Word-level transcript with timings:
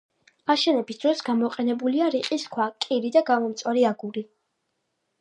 აშენების 0.53 0.99
დროს 1.03 1.21
გამოყენებულია 1.27 2.09
რიყის 2.17 2.49
ქვა, 2.57 2.69
კირი 2.89 3.15
და 3.19 3.27
გამომწვარი 3.31 3.89
აგური. 3.95 4.29